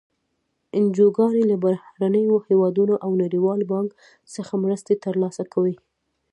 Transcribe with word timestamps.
انجوګانې 0.77 1.43
له 1.51 1.55
بهرنیو 1.63 2.35
هېوادونو 2.47 2.95
او 3.05 3.11
نړیوال 3.23 3.61
بانک 3.71 3.89
څخه 4.33 4.53
مرستې 4.63 4.93
تر 5.05 5.13
لاسه 5.23 5.43
کوي. 5.53 5.75